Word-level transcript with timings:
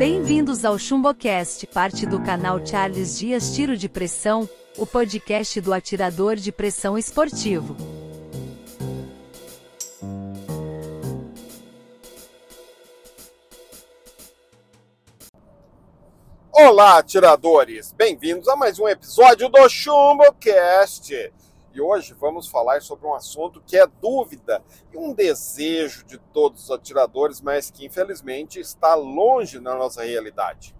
Bem-vindos 0.00 0.64
ao 0.64 0.78
ChumboCast, 0.78 1.66
parte 1.66 2.06
do 2.06 2.22
canal 2.22 2.64
Charles 2.64 3.18
Dias 3.18 3.54
Tiro 3.54 3.76
de 3.76 3.86
Pressão, 3.86 4.48
o 4.78 4.86
podcast 4.86 5.60
do 5.60 5.74
atirador 5.74 6.36
de 6.36 6.50
pressão 6.50 6.96
esportivo. 6.96 7.76
Olá, 16.50 16.96
atiradores! 16.96 17.92
Bem-vindos 17.92 18.48
a 18.48 18.56
mais 18.56 18.78
um 18.78 18.88
episódio 18.88 19.50
do 19.50 19.68
ChumboCast. 19.68 21.30
E 21.72 21.80
hoje 21.80 22.14
vamos 22.14 22.48
falar 22.48 22.82
sobre 22.82 23.06
um 23.06 23.14
assunto 23.14 23.62
que 23.64 23.76
é 23.76 23.86
dúvida 23.86 24.62
e 24.92 24.98
um 24.98 25.12
desejo 25.12 26.04
de 26.04 26.18
todos 26.18 26.64
os 26.64 26.70
atiradores, 26.70 27.40
mas 27.40 27.70
que 27.70 27.86
infelizmente 27.86 28.58
está 28.58 28.94
longe 28.96 29.60
na 29.60 29.74
nossa 29.76 30.02
realidade. 30.02 30.74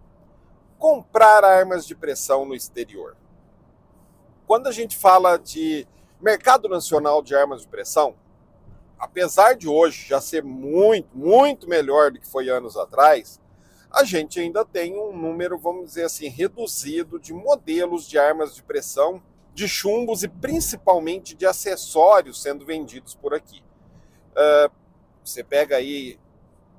Comprar 0.79 1.45
armas 1.45 1.87
de 1.87 1.95
pressão 1.95 2.45
no 2.45 2.57
exterior. 2.57 3.17
Quando 4.49 4.67
a 4.67 4.73
gente 4.73 4.97
fala 4.97 5.37
de 5.37 5.87
mercado 6.21 6.69
nacional 6.69 7.23
de 7.23 7.37
armas 7.37 7.63
de 7.63 7.69
pressão, 7.69 8.17
apesar 8.99 9.55
de 9.55 9.69
hoje 9.69 10.09
já 10.09 10.21
ser 10.21 10.43
muito, 10.43 11.17
muito 11.17 11.69
melhor 11.69 12.11
do 12.11 12.19
que 12.19 12.27
foi 12.27 12.49
anos 12.49 12.77
atrás, 12.77 13.41
a 13.93 14.03
gente 14.03 14.41
ainda 14.41 14.65
tem 14.65 14.99
um 14.99 15.17
número, 15.17 15.57
vamos 15.57 15.87
dizer 15.87 16.05
assim, 16.05 16.29
reduzido 16.29 17.19
de 17.21 17.33
modelos 17.33 18.09
de 18.09 18.19
armas 18.19 18.57
de 18.57 18.63
pressão 18.63 19.23
de 19.61 19.69
chumbos 19.69 20.23
e 20.23 20.29
principalmente 20.29 21.35
de 21.35 21.45
acessórios 21.45 22.41
sendo 22.41 22.65
vendidos 22.65 23.15
por 23.15 23.35
aqui. 23.35 23.63
Uh, 24.33 24.73
você 25.23 25.45
pega 25.45 25.77
aí 25.77 26.19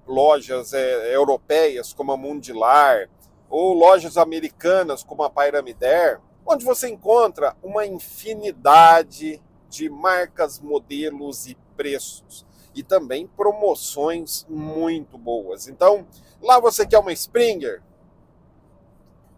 lojas 0.07 0.73
é, 0.73 1.15
europeias 1.15 1.93
como 1.93 2.11
a 2.11 2.17
Mundilar 2.17 3.07
ou 3.47 3.71
lojas 3.73 4.17
americanas 4.17 5.03
como 5.03 5.21
a 5.21 5.29
Pyramidare, 5.29 6.19
onde 6.43 6.65
você 6.65 6.89
encontra 6.89 7.55
uma 7.61 7.85
infinidade 7.85 9.39
de 9.69 9.87
marcas, 9.87 10.59
modelos 10.59 11.45
e 11.45 11.55
preços 11.77 12.47
e 12.73 12.81
também 12.81 13.27
promoções 13.27 14.43
muito 14.49 15.19
boas. 15.19 15.67
Então, 15.67 16.07
lá 16.41 16.59
você 16.59 16.83
quer 16.87 16.97
uma 16.97 17.13
Springer, 17.13 17.83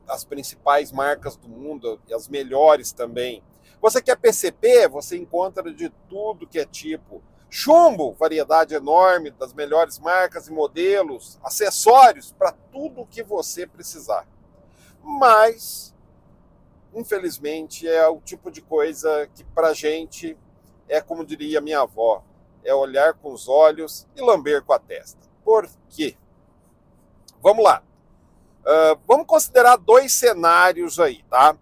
as 0.08 0.24
principais 0.24 0.92
marcas 0.92 1.36
do 1.36 1.48
mundo 1.48 2.00
e 2.08 2.14
as 2.14 2.28
melhores 2.28 2.92
também. 2.92 3.44
Você 3.82 4.02
quer 4.02 4.18
PCP? 4.18 4.88
Você 4.88 5.18
encontra 5.18 5.74
de 5.74 5.90
tudo 6.10 6.48
que 6.48 6.60
é 6.60 6.66
tipo. 6.66 7.22
Chumbo, 7.50 8.14
variedade 8.14 8.74
enorme 8.74 9.30
das 9.30 9.54
melhores 9.54 10.00
marcas 10.00 10.48
e 10.48 10.52
modelos, 10.52 11.40
acessórios 11.44 12.32
para 12.32 12.52
tudo 12.52 13.02
o 13.02 13.06
que 13.06 13.22
você 13.22 13.68
precisar. 13.68 14.28
Mas, 15.04 15.94
infelizmente, 16.96 17.88
é 17.88 18.08
o 18.08 18.20
tipo 18.20 18.50
de 18.50 18.62
coisa 18.62 19.30
que 19.36 19.44
para 19.44 19.74
gente 19.74 20.38
é 20.88 21.02
como 21.02 21.26
diria 21.26 21.62
minha 21.62 21.82
avó, 21.82 22.24
é 22.64 22.74
olhar 22.74 23.14
com 23.14 23.34
os 23.34 23.48
olhos 23.48 24.08
e 24.16 24.22
lamber 24.22 24.64
com 24.64 24.74
a 24.74 24.80
testa. 24.80 25.20
Por 25.44 25.70
quê? 25.90 26.18
Vamos 27.42 27.64
lá. 27.64 27.84
Uh, 28.64 28.98
vamos 29.06 29.28
considerar 29.28 29.76
dois 29.76 30.14
cenários 30.14 31.00
aí, 31.00 31.24
tá? 31.30 31.56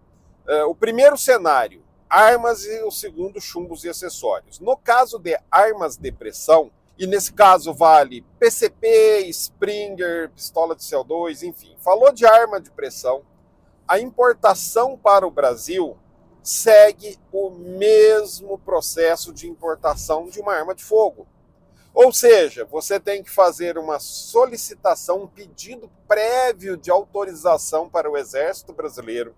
Uh, 0.48 0.70
o 0.70 0.76
primeiro 0.76 1.18
cenário, 1.18 1.84
armas 2.10 2.64
e 2.66 2.84
o 2.84 2.92
segundo, 2.92 3.42
chumbos 3.42 3.84
e 3.84 3.90
acessórios. 3.90 4.60
No 4.60 4.78
caso 4.78 5.18
de 5.18 5.40
armas 5.50 5.98
de 5.98 6.12
pressão, 6.12 6.72
e 6.98 7.08
nesse 7.08 7.34
caso 7.34 7.74
vale 7.74 8.24
PCP, 8.38 9.26
Springer, 9.30 10.30
pistola 10.30 10.76
de 10.76 10.84
CO2, 10.84 11.42
enfim, 11.42 11.76
falou 11.80 12.12
de 12.12 12.26
arma 12.26 12.62
de 12.62 12.70
pressão, 12.70 13.24
a 13.88 14.00
importação 14.00 14.96
para 14.96 15.26
o 15.26 15.32
Brasil 15.32 15.98
segue 16.44 17.18
o 17.32 17.50
mesmo 17.50 18.58
processo 18.60 19.34
de 19.34 19.50
importação 19.50 20.26
de 20.28 20.40
uma 20.40 20.54
arma 20.54 20.76
de 20.76 20.84
fogo. 20.84 21.28
Ou 21.94 22.12
seja, 22.14 22.64
você 22.66 23.00
tem 23.00 23.22
que 23.22 23.30
fazer 23.30 23.78
uma 23.78 24.00
solicitação, 24.00 25.24
um 25.24 25.28
pedido 25.28 25.92
prévio 26.08 26.78
de 26.78 26.90
autorização 26.90 27.90
para 27.90 28.10
o 28.10 28.18
Exército 28.18 28.72
Brasileiro 28.74 29.36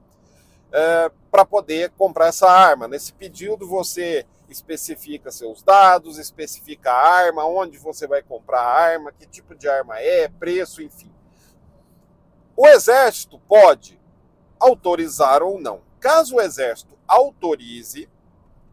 é, 0.72 1.12
para 1.32 1.46
poder 1.46 1.92
comprar 1.92 2.28
essa 2.28 2.50
arma. 2.50 2.88
Nesse 2.88 3.14
pedido, 3.14 3.68
você 3.68 4.26
especifica 4.50 5.32
seus 5.32 5.64
dados, 5.64 6.18
especifica 6.18 6.92
a 6.92 7.08
arma, 7.08 7.46
onde 7.46 7.78
você 7.78 8.08
vai 8.08 8.22
comprar 8.22 8.62
a 8.62 8.72
arma, 8.72 9.12
que 9.12 9.26
tipo 9.26 9.56
de 9.56 9.68
arma 9.68 10.00
é, 10.00 10.28
preço, 10.28 10.82
enfim. 10.82 11.12
O 12.56 12.68
Exército 12.68 13.40
pode 13.48 14.00
autorizar 14.60 15.42
ou 15.42 15.60
não. 15.60 15.82
Caso 16.00 16.36
o 16.36 16.42
Exército 16.42 16.98
autorize, 17.08 18.10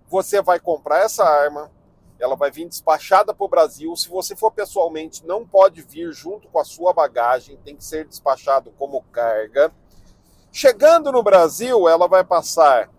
você 0.09 0.43
vai 0.43 0.59
comprar 0.59 1.05
essa 1.05 1.25
arma, 1.25 1.71
ela 2.20 2.36
vai 2.36 2.50
vir 2.50 2.69
despachada 2.69 3.34
para 3.34 3.44
o 3.44 3.48
Brasil. 3.48 3.97
Se 3.97 4.08
você 4.08 4.36
for 4.36 4.50
pessoalmente, 4.50 5.26
não 5.26 5.47
pode 5.47 5.81
vir 5.82 6.12
junto 6.12 6.48
com 6.48 6.60
a 6.60 6.64
sua 6.64 6.92
bagagem, 6.92 7.58
tem 7.64 7.75
que 7.75 7.84
ser 7.84 8.06
despachado 8.06 8.70
como 8.78 9.03
carga. 9.04 9.72
Chegando 10.53 11.10
no 11.10 11.22
Brasil, 11.22 11.88
ela 11.88 12.06
vai 12.06 12.22
passar 12.22 12.91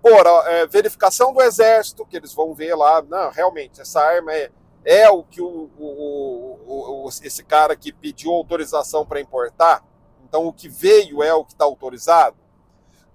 por 0.00 0.26
é, 0.46 0.66
verificação 0.66 1.32
do 1.32 1.42
Exército, 1.42 2.06
que 2.06 2.16
eles 2.16 2.32
vão 2.32 2.54
ver 2.54 2.74
lá, 2.74 3.02
não, 3.02 3.30
realmente, 3.30 3.80
essa 3.80 4.00
arma 4.00 4.32
é, 4.32 4.50
é 4.84 5.10
o 5.10 5.22
que 5.22 5.42
o, 5.42 5.68
o, 5.78 7.04
o, 7.04 7.08
esse 7.22 7.44
cara 7.44 7.76
que 7.76 7.92
pediu 7.92 8.32
autorização 8.32 9.04
para 9.04 9.20
importar. 9.20 9.84
Então, 10.24 10.46
o 10.46 10.52
que 10.52 10.68
veio 10.68 11.22
é 11.22 11.34
o 11.34 11.44
que 11.44 11.52
está 11.52 11.64
autorizado. 11.64 12.36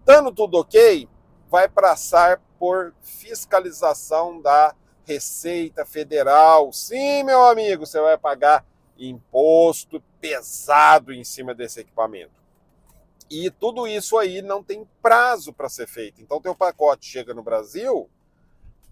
Dando 0.05 0.31
tudo 0.31 0.57
ok, 0.57 1.07
vai 1.49 1.69
passar 1.69 2.41
por 2.59 2.93
fiscalização 3.01 4.41
da 4.41 4.75
Receita 5.05 5.85
Federal. 5.85 6.71
Sim, 6.71 7.23
meu 7.23 7.45
amigo, 7.45 7.85
você 7.85 7.99
vai 7.99 8.17
pagar 8.17 8.65
imposto 8.97 10.01
pesado 10.19 11.11
em 11.11 11.23
cima 11.23 11.53
desse 11.53 11.79
equipamento. 11.79 12.41
E 13.29 13.49
tudo 13.49 13.87
isso 13.87 14.17
aí 14.17 14.41
não 14.41 14.63
tem 14.63 14.87
prazo 15.01 15.51
para 15.51 15.69
ser 15.69 15.87
feito. 15.87 16.21
Então, 16.21 16.41
teu 16.41 16.53
pacote 16.55 17.05
chega 17.05 17.33
no 17.33 17.41
Brasil, 17.41 18.09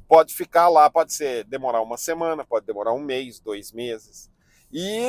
pode 0.08 0.34
ficar 0.34 0.68
lá, 0.68 0.90
pode 0.90 1.14
ser 1.14 1.44
demorar 1.46 1.82
uma 1.82 1.98
semana, 1.98 2.46
pode 2.46 2.66
demorar 2.66 2.94
um 2.94 3.00
mês, 3.00 3.40
dois 3.40 3.72
meses. 3.72 4.30
E 4.72 5.00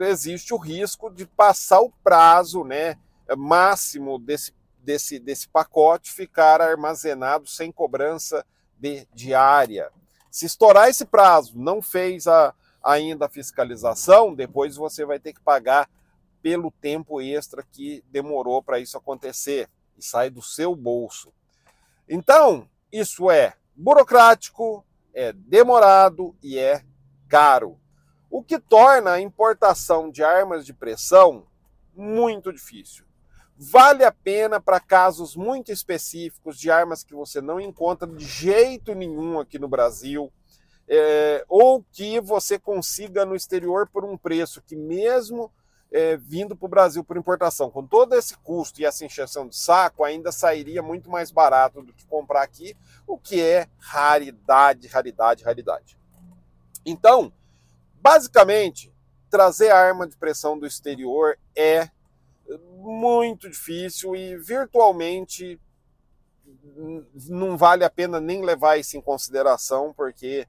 existe 0.00 0.54
o 0.54 0.56
risco 0.56 1.10
de 1.10 1.26
passar 1.26 1.80
o 1.80 1.90
prazo, 2.02 2.64
né, 2.64 2.96
máximo 3.36 4.18
desse 4.18 4.52
desse, 4.88 5.18
desse 5.18 5.46
pacote 5.46 6.10
ficar 6.10 6.62
armazenado 6.62 7.46
sem 7.46 7.70
cobrança 7.70 8.44
de 8.78 9.06
diária. 9.12 9.90
Se 10.30 10.46
estourar 10.46 10.88
esse 10.88 11.04
prazo, 11.04 11.58
não 11.58 11.80
fez 11.80 12.26
a, 12.26 12.54
ainda 12.82 13.26
a 13.26 13.28
fiscalização, 13.28 14.34
depois 14.34 14.76
você 14.76 15.04
vai 15.04 15.18
ter 15.18 15.32
que 15.32 15.40
pagar 15.40 15.88
pelo 16.42 16.70
tempo 16.70 17.20
extra 17.20 17.62
que 17.62 18.04
demorou 18.10 18.62
para 18.62 18.78
isso 18.78 18.96
acontecer 18.96 19.68
e 19.96 20.04
sai 20.04 20.30
do 20.30 20.42
seu 20.42 20.74
bolso. 20.74 21.32
Então, 22.08 22.68
isso 22.92 23.30
é 23.30 23.54
burocrático, 23.74 24.84
é 25.12 25.32
demorado 25.32 26.34
e 26.42 26.58
é 26.58 26.84
caro, 27.28 27.78
o 28.30 28.42
que 28.42 28.58
torna 28.58 29.12
a 29.12 29.20
importação 29.20 30.10
de 30.10 30.22
armas 30.22 30.64
de 30.64 30.72
pressão 30.72 31.46
muito 31.94 32.52
difícil. 32.52 33.04
Vale 33.60 34.04
a 34.04 34.12
pena 34.12 34.60
para 34.60 34.78
casos 34.78 35.34
muito 35.34 35.72
específicos 35.72 36.56
de 36.56 36.70
armas 36.70 37.02
que 37.02 37.12
você 37.12 37.40
não 37.40 37.60
encontra 37.60 38.06
de 38.06 38.24
jeito 38.24 38.94
nenhum 38.94 39.40
aqui 39.40 39.58
no 39.58 39.66
Brasil, 39.66 40.32
é, 40.86 41.44
ou 41.48 41.84
que 41.90 42.20
você 42.20 42.56
consiga 42.56 43.26
no 43.26 43.34
exterior 43.34 43.88
por 43.88 44.04
um 44.04 44.16
preço 44.16 44.62
que, 44.62 44.76
mesmo 44.76 45.52
é, 45.90 46.16
vindo 46.16 46.54
para 46.54 46.66
o 46.66 46.68
Brasil 46.68 47.02
por 47.02 47.16
importação, 47.16 47.68
com 47.68 47.84
todo 47.84 48.14
esse 48.14 48.36
custo 48.38 48.80
e 48.80 48.84
essa 48.84 49.04
encheção 49.04 49.48
de 49.48 49.56
saco, 49.56 50.04
ainda 50.04 50.30
sairia 50.30 50.80
muito 50.80 51.10
mais 51.10 51.32
barato 51.32 51.82
do 51.82 51.92
que 51.92 52.06
comprar 52.06 52.42
aqui, 52.42 52.76
o 53.08 53.18
que 53.18 53.42
é 53.42 53.66
raridade, 53.78 54.86
raridade, 54.86 55.42
raridade. 55.42 55.98
Então, 56.86 57.32
basicamente, 58.00 58.94
trazer 59.28 59.70
arma 59.70 60.06
de 60.06 60.16
pressão 60.16 60.56
do 60.56 60.64
exterior 60.64 61.36
é 61.56 61.90
muito 62.56 63.48
difícil 63.48 64.14
e 64.16 64.36
virtualmente 64.36 65.60
não 67.28 67.56
vale 67.56 67.84
a 67.84 67.90
pena 67.90 68.20
nem 68.20 68.44
levar 68.44 68.78
isso 68.78 68.96
em 68.96 69.02
consideração, 69.02 69.92
porque 69.94 70.46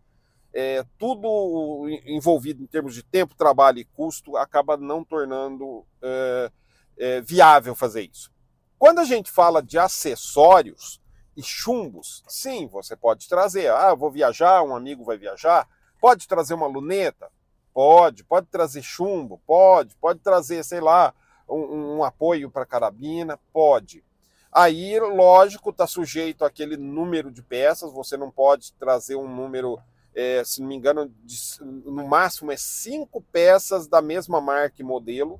é, 0.54 0.86
tudo 0.98 1.88
envolvido 2.06 2.64
em 2.64 2.68
termos 2.68 2.94
de 2.94 3.04
tempo, 3.04 3.36
trabalho 3.36 3.80
e 3.80 3.86
custo 3.86 4.38
acaba 4.38 4.78
não 4.78 5.04
tornando 5.04 5.86
é, 6.02 6.52
é, 6.98 7.22
viável 7.22 7.76
fazer 7.76 8.10
isso. 8.10 8.32
Quando 8.78 9.00
a 9.00 9.04
gente 9.04 9.30
fala 9.30 9.62
de 9.62 9.78
acessórios 9.78 11.02
e 11.36 11.44
chumbos, 11.44 12.24
sim, 12.28 12.68
você 12.68 12.96
pode 12.96 13.28
trazer. 13.28 13.70
Ah, 13.72 13.94
vou 13.94 14.10
viajar, 14.10 14.64
um 14.64 14.76
amigo 14.76 15.04
vai 15.04 15.18
viajar, 15.18 15.68
pode 16.00 16.28
trazer 16.28 16.54
uma 16.54 16.68
luneta, 16.68 17.30
Pode, 17.74 18.24
pode 18.24 18.48
trazer 18.48 18.82
chumbo, 18.82 19.42
pode, 19.46 19.96
pode 19.96 20.20
trazer, 20.20 20.64
sei 20.64 20.82
lá, 20.82 21.14
um, 21.50 21.98
um 21.98 22.04
apoio 22.04 22.50
para 22.50 22.66
carabina, 22.66 23.40
pode. 23.52 24.04
Aí, 24.52 25.00
lógico, 25.00 25.70
está 25.70 25.86
sujeito 25.86 26.44
àquele 26.44 26.76
número 26.76 27.32
de 27.32 27.42
peças, 27.44 27.94
você 27.94 28.18
não 28.18 28.32
pode 28.32 28.74
trazer 28.74 29.16
um 29.16 29.28
número, 29.28 29.80
é, 30.14 30.44
se 30.44 30.62
não 30.62 30.68
me 30.68 30.76
engano, 30.76 31.12
de, 31.24 31.38
no 31.62 32.08
máximo 32.08 32.52
é 32.52 32.58
cinco 32.58 33.22
peças 33.32 33.88
da 33.88 34.02
mesma 34.02 34.42
marca 34.42 34.78
e 34.80 34.84
modelo, 34.84 35.40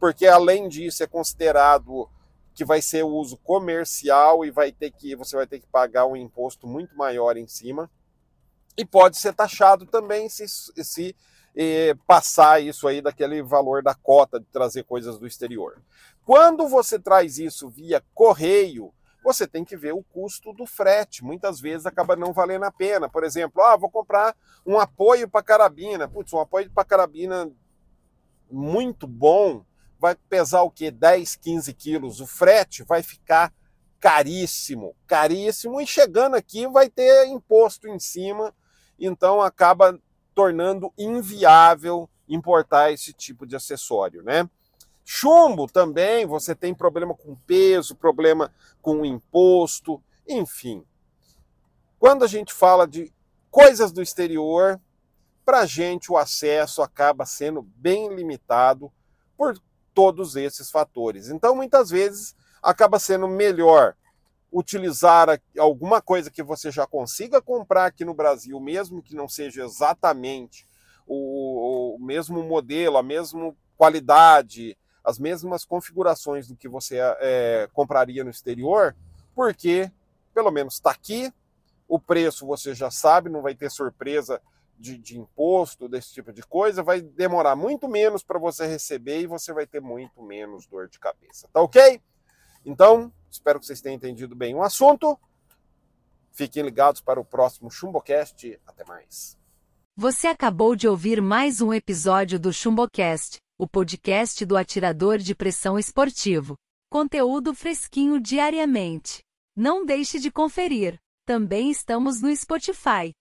porque 0.00 0.26
além 0.26 0.68
disso 0.68 1.02
é 1.02 1.06
considerado 1.06 2.08
que 2.54 2.64
vai 2.64 2.80
ser 2.80 3.04
o 3.04 3.08
uso 3.08 3.36
comercial 3.36 4.42
e 4.42 4.50
vai 4.50 4.72
ter 4.72 4.90
que 4.90 5.14
você 5.14 5.36
vai 5.36 5.46
ter 5.46 5.60
que 5.60 5.66
pagar 5.66 6.06
um 6.06 6.16
imposto 6.16 6.66
muito 6.66 6.96
maior 6.96 7.36
em 7.36 7.46
cima. 7.46 7.90
E 8.78 8.84
pode 8.84 9.18
ser 9.18 9.34
taxado 9.34 9.84
também 9.86 10.28
se, 10.30 10.46
se 10.48 11.14
passar 12.06 12.62
isso 12.62 12.86
aí 12.86 13.00
daquele 13.00 13.42
valor 13.42 13.82
da 13.82 13.94
cota 13.94 14.38
de 14.38 14.46
trazer 14.46 14.84
coisas 14.84 15.18
do 15.18 15.26
exterior. 15.26 15.82
Quando 16.24 16.68
você 16.68 16.98
traz 16.98 17.38
isso 17.38 17.68
via 17.68 18.02
correio, 18.14 18.92
você 19.24 19.46
tem 19.46 19.64
que 19.64 19.76
ver 19.76 19.92
o 19.92 20.02
custo 20.02 20.52
do 20.52 20.66
frete. 20.66 21.24
Muitas 21.24 21.60
vezes 21.60 21.86
acaba 21.86 22.14
não 22.14 22.32
valendo 22.32 22.64
a 22.64 22.70
pena. 22.70 23.08
Por 23.08 23.24
exemplo, 23.24 23.62
ah, 23.62 23.76
vou 23.76 23.90
comprar 23.90 24.36
um 24.64 24.78
apoio 24.78 25.28
para 25.28 25.42
carabina. 25.42 26.06
Putz, 26.06 26.32
um 26.32 26.40
apoio 26.40 26.70
para 26.70 26.84
carabina 26.84 27.50
muito 28.50 29.06
bom 29.06 29.64
vai 29.98 30.14
pesar 30.14 30.62
o 30.62 30.70
que? 30.70 30.90
10, 30.90 31.36
15 31.36 31.74
quilos. 31.74 32.20
O 32.20 32.26
frete 32.26 32.82
vai 32.84 33.02
ficar 33.02 33.52
caríssimo, 33.98 34.94
caríssimo, 35.06 35.80
e 35.80 35.86
chegando 35.86 36.36
aqui 36.36 36.66
vai 36.68 36.88
ter 36.88 37.26
imposto 37.26 37.88
em 37.88 37.98
cima, 37.98 38.54
então 38.98 39.40
acaba 39.40 39.98
tornando 40.36 40.92
inviável 40.98 42.08
importar 42.28 42.92
esse 42.92 43.10
tipo 43.14 43.46
de 43.46 43.56
acessório, 43.56 44.22
né? 44.22 44.48
Chumbo 45.02 45.66
também, 45.66 46.26
você 46.26 46.54
tem 46.54 46.74
problema 46.74 47.14
com 47.14 47.34
peso, 47.34 47.96
problema 47.96 48.52
com 48.82 49.02
imposto, 49.02 50.02
enfim. 50.28 50.84
Quando 51.98 52.22
a 52.22 52.28
gente 52.28 52.52
fala 52.52 52.86
de 52.86 53.10
coisas 53.50 53.90
do 53.90 54.02
exterior, 54.02 54.78
para 55.42 55.60
a 55.60 55.66
gente 55.66 56.12
o 56.12 56.18
acesso 56.18 56.82
acaba 56.82 57.24
sendo 57.24 57.62
bem 57.62 58.14
limitado 58.14 58.92
por 59.38 59.58
todos 59.94 60.36
esses 60.36 60.70
fatores. 60.70 61.30
Então, 61.30 61.54
muitas 61.54 61.88
vezes, 61.88 62.36
acaba 62.62 62.98
sendo 62.98 63.26
melhor 63.26 63.96
utilizar 64.52 65.40
alguma 65.58 66.00
coisa 66.00 66.30
que 66.30 66.42
você 66.42 66.70
já 66.70 66.86
consiga 66.86 67.42
comprar 67.42 67.86
aqui 67.86 68.04
no 68.04 68.14
Brasil, 68.14 68.58
mesmo 68.60 69.02
que 69.02 69.14
não 69.14 69.28
seja 69.28 69.64
exatamente 69.64 70.66
o, 71.06 71.96
o 71.96 71.98
mesmo 71.98 72.42
modelo, 72.42 72.96
a 72.96 73.02
mesma 73.02 73.54
qualidade, 73.76 74.76
as 75.04 75.18
mesmas 75.18 75.64
configurações 75.64 76.48
do 76.48 76.56
que 76.56 76.68
você 76.68 76.98
é, 77.20 77.68
compraria 77.72 78.24
no 78.24 78.30
exterior, 78.30 78.96
porque 79.34 79.90
pelo 80.34 80.50
menos 80.50 80.74
está 80.74 80.90
aqui, 80.90 81.32
o 81.88 81.98
preço 81.98 82.46
você 82.46 82.74
já 82.74 82.90
sabe, 82.90 83.30
não 83.30 83.42
vai 83.42 83.54
ter 83.54 83.70
surpresa 83.70 84.40
de, 84.78 84.98
de, 84.98 85.18
imposto, 85.18 85.88
desse 85.88 86.12
tipo 86.12 86.32
de 86.32 86.42
coisa, 86.42 86.82
vai 86.82 87.00
demorar 87.00 87.56
muito 87.56 87.88
menos 87.88 88.22
para 88.22 88.38
você 88.38 88.66
receber 88.66 89.20
e 89.20 89.26
você 89.26 89.52
vai 89.52 89.66
ter 89.66 89.80
muito 89.80 90.22
menos 90.22 90.66
dor 90.66 90.88
de 90.88 90.98
cabeça. 90.98 91.48
Tá 91.52 91.60
ok? 91.60 92.00
Então, 92.66 93.12
espero 93.30 93.60
que 93.60 93.66
vocês 93.66 93.80
tenham 93.80 93.94
entendido 93.94 94.34
bem 94.34 94.52
o 94.56 94.62
assunto. 94.62 95.16
Fiquem 96.32 96.64
ligados 96.64 97.00
para 97.00 97.20
o 97.20 97.24
próximo 97.24 97.70
ChumboCast. 97.70 98.60
Até 98.66 98.84
mais. 98.84 99.38
Você 99.96 100.26
acabou 100.26 100.74
de 100.74 100.88
ouvir 100.88 101.22
mais 101.22 101.62
um 101.62 101.72
episódio 101.72 102.38
do 102.38 102.52
ChumboCast, 102.52 103.38
o 103.56 103.66
podcast 103.68 104.44
do 104.44 104.56
atirador 104.56 105.18
de 105.18 105.34
pressão 105.34 105.78
esportivo. 105.78 106.56
Conteúdo 106.90 107.54
fresquinho 107.54 108.20
diariamente. 108.20 109.22
Não 109.56 109.86
deixe 109.86 110.18
de 110.18 110.30
conferir. 110.30 110.98
Também 111.24 111.70
estamos 111.70 112.20
no 112.20 112.34
Spotify. 112.36 113.12